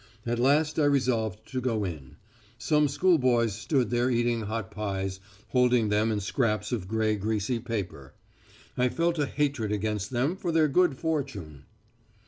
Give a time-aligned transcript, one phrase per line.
[0.25, 2.15] At last I resolved to go in.
[2.57, 8.15] Some schoolboys stood there eating hot pies, holding them in scraps of grey greasy paper.
[8.75, 11.65] I felt a hatred against them for their good fortune.